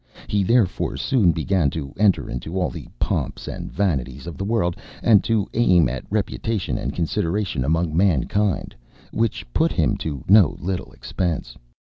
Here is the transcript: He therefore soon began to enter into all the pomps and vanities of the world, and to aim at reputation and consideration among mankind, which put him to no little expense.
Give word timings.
He 0.27 0.41
therefore 0.41 0.97
soon 0.97 1.31
began 1.31 1.69
to 1.69 1.93
enter 1.95 2.27
into 2.27 2.57
all 2.59 2.71
the 2.71 2.87
pomps 2.97 3.47
and 3.47 3.71
vanities 3.71 4.25
of 4.25 4.35
the 4.35 4.43
world, 4.43 4.75
and 5.03 5.23
to 5.25 5.47
aim 5.53 5.87
at 5.87 6.03
reputation 6.09 6.75
and 6.75 6.91
consideration 6.91 7.63
among 7.63 7.95
mankind, 7.95 8.73
which 9.11 9.45
put 9.53 9.71
him 9.71 9.97
to 9.97 10.23
no 10.27 10.57
little 10.59 10.91
expense. 10.91 11.55